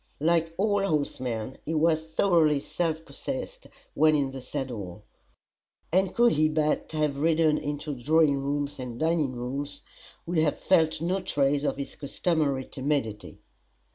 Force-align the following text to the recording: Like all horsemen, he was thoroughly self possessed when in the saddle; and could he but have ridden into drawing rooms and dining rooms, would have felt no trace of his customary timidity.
Like 0.19 0.55
all 0.57 0.81
horsemen, 0.81 1.59
he 1.63 1.75
was 1.75 2.07
thoroughly 2.07 2.59
self 2.59 3.05
possessed 3.05 3.67
when 3.93 4.15
in 4.15 4.31
the 4.31 4.41
saddle; 4.41 5.03
and 5.91 6.15
could 6.15 6.31
he 6.31 6.49
but 6.49 6.91
have 6.93 7.17
ridden 7.19 7.59
into 7.59 7.93
drawing 7.93 8.37
rooms 8.39 8.79
and 8.79 8.99
dining 8.99 9.33
rooms, 9.33 9.81
would 10.25 10.39
have 10.39 10.57
felt 10.57 11.01
no 11.01 11.21
trace 11.21 11.63
of 11.63 11.77
his 11.77 11.93
customary 11.93 12.65
timidity. 12.65 13.37